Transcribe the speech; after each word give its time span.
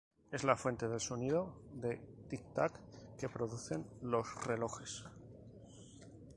Es 0.31 0.43
la 0.43 0.55
fuente 0.55 0.87
del 0.87 0.99
sonido 0.99 1.61
de 1.73 2.01
"tic 2.27 2.53
tac" 2.55 2.73
que 3.19 3.29
producen 3.29 3.85
los 4.01 4.33
relojes. 4.47 5.05